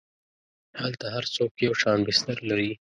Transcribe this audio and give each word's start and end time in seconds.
هلته 0.81 1.05
هر 1.15 1.25
څوک 1.35 1.51
یو 1.65 1.73
شان 1.81 1.99
بستر 2.07 2.37
لري. 2.49 2.71